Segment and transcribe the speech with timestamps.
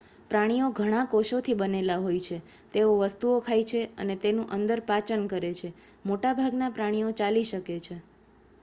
[0.29, 2.37] પ્રાણીઓ ઘણા કોષોથી બનેલા હોય છે
[2.73, 5.69] તેઓ વસ્તુઓ ખાય છે અને તેનું અંદર પાચન કરે છે
[6.05, 7.95] મોટાભાગના પ્રાણીઓ ચાલી શકે છે